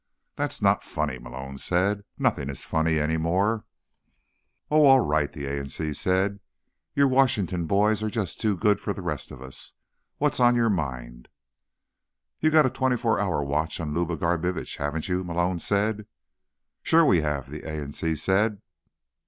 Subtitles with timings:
[0.35, 2.03] "That's not funny," Malone said.
[2.17, 3.65] "Nothing is funny any more."
[4.71, 6.39] "Oh, all right," the A in C said.
[6.95, 9.73] "You Washington boys are just too good for the rest of us.
[10.17, 11.29] What's on your mind?"
[12.39, 16.07] "You've got a twenty four hour watch on Luba Garbitsch, haven't you?" Malone said.
[16.81, 18.59] "Sure we have," the A in C said.